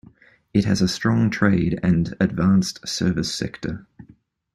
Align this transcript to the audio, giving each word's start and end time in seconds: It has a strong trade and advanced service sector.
It 0.51 0.65
has 0.65 0.81
a 0.81 0.87
strong 0.87 1.29
trade 1.29 1.79
and 1.83 2.15
advanced 2.19 2.87
service 2.87 3.31
sector. 3.31 3.85